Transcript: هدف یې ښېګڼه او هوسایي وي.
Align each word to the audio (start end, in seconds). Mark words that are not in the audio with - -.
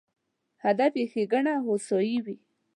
هدف 0.65 0.93
یې 0.99 1.05
ښېګڼه 1.11 1.53
او 1.57 1.63
هوسایي 1.69 2.17
وي. 2.25 2.37